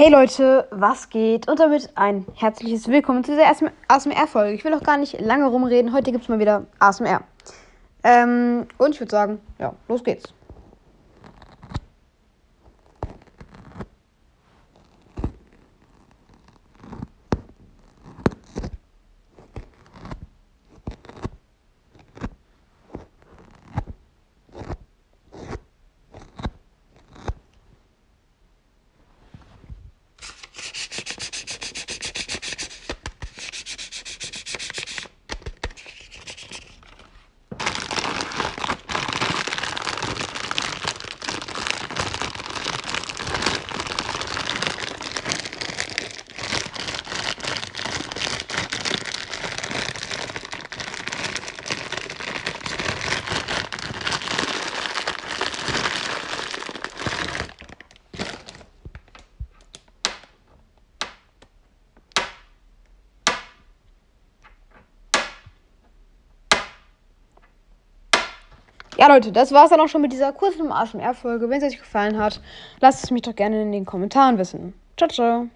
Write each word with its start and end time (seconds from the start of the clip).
Hey 0.00 0.10
Leute, 0.10 0.68
was 0.70 1.10
geht? 1.10 1.48
Und 1.48 1.58
damit 1.58 1.90
ein 1.96 2.24
herzliches 2.36 2.86
Willkommen 2.86 3.24
zu 3.24 3.32
dieser 3.32 3.50
ASMR-Folge. 3.88 4.54
Ich 4.54 4.64
will 4.64 4.72
auch 4.72 4.84
gar 4.84 4.96
nicht 4.96 5.20
lange 5.20 5.48
rumreden. 5.48 5.92
Heute 5.92 6.12
gibt 6.12 6.22
es 6.22 6.28
mal 6.28 6.38
wieder 6.38 6.66
ASMR. 6.78 7.22
Ähm, 8.04 8.68
und 8.78 8.94
ich 8.94 9.00
würde 9.00 9.10
sagen, 9.10 9.40
ja, 9.58 9.74
los 9.88 10.04
geht's. 10.04 10.32
Ja, 68.98 69.06
Leute, 69.06 69.30
das 69.30 69.52
war's 69.52 69.70
dann 69.70 69.78
auch 69.78 69.86
schon 69.86 70.02
mit 70.02 70.12
dieser 70.12 70.32
kurzen 70.32 70.72
ASMR-Folge. 70.72 71.48
Wenn 71.48 71.62
es 71.62 71.72
euch 71.72 71.78
gefallen 71.78 72.18
hat, 72.18 72.40
lasst 72.80 73.04
es 73.04 73.10
mich 73.12 73.22
doch 73.22 73.34
gerne 73.34 73.62
in 73.62 73.70
den 73.70 73.86
Kommentaren 73.86 74.38
wissen. 74.38 74.74
Ciao, 74.96 75.08
ciao. 75.08 75.48